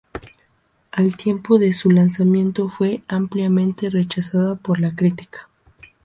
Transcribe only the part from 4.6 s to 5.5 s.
la crítica.